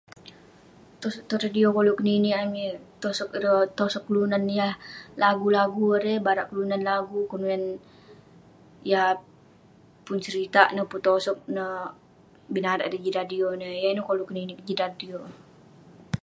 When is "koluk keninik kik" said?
14.07-14.67